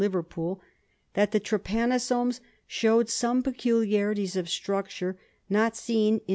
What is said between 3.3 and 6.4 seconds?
peculiarities of structure not seen in jf'.